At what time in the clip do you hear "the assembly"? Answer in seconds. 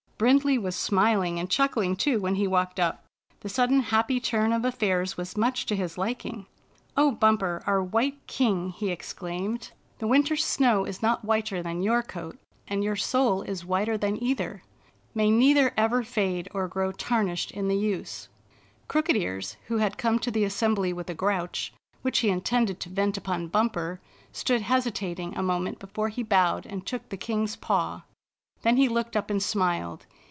20.29-20.93